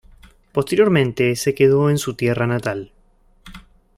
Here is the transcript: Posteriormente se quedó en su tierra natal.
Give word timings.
Posteriormente 0.51 1.35
se 1.35 1.53
quedó 1.53 1.91
en 1.91 1.99
su 1.99 2.15
tierra 2.15 2.47
natal. 2.47 2.91